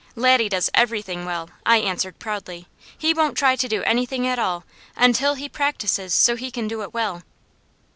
[0.15, 2.67] "Laddie does everything well," I answered proudly.
[2.97, 4.63] "He won't try to do anything at all,
[4.95, 7.21] until he practises so he can do it well."